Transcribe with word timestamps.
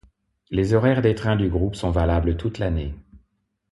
Les 0.49 0.73
horaires 0.73 1.03
des 1.03 1.13
trains 1.13 1.35
du 1.35 1.47
groupe 1.47 1.75
sont 1.75 1.91
valables 1.91 2.35
toute 2.35 2.57
l'année. 2.57 2.95